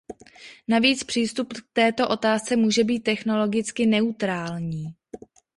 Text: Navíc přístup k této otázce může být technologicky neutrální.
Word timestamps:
Navíc 0.67 1.03
přístup 1.03 1.53
k 1.53 1.57
této 1.73 2.09
otázce 2.09 2.55
může 2.55 2.83
být 2.83 2.99
technologicky 2.99 3.85
neutrální. 3.85 4.85